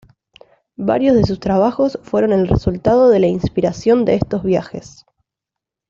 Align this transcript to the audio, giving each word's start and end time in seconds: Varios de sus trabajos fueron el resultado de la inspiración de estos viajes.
Varios 0.77 1.15
de 1.15 1.25
sus 1.25 1.39
trabajos 1.39 1.99
fueron 2.01 2.33
el 2.33 2.47
resultado 2.47 3.09
de 3.09 3.19
la 3.19 3.27
inspiración 3.27 4.03
de 4.03 4.15
estos 4.15 4.41
viajes. 4.41 5.05